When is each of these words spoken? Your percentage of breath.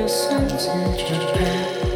Your 0.00 0.08
percentage 0.08 1.10
of 1.12 1.34
breath. 1.34 1.89